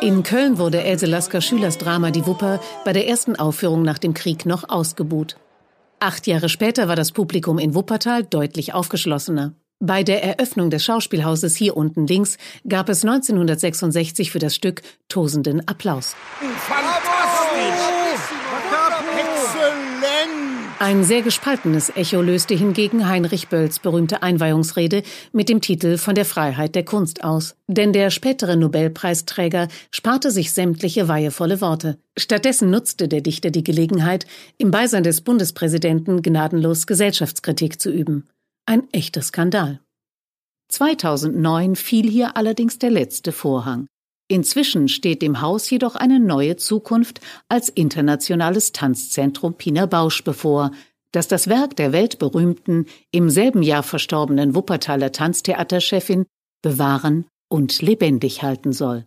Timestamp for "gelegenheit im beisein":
33.62-35.04